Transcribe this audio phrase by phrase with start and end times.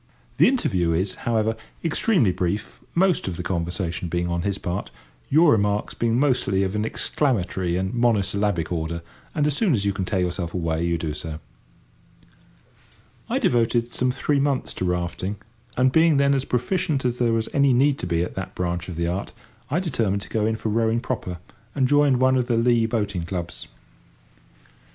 [0.37, 4.89] The interview is, however, extremely brief, most of the conversation being on his part,
[5.29, 9.03] your remarks being mostly of an exclamatory and mono syllabic order,
[9.35, 11.37] and as soon as you can tear yourself away you do so.
[13.29, 15.35] I devoted some three months to rafting,
[15.77, 18.89] and, being then as proficient as there was any need to be at that branch
[18.89, 19.33] of the art,
[19.69, 21.37] I determined to go in for rowing proper,
[21.75, 23.67] and joined one of the Lea boating clubs.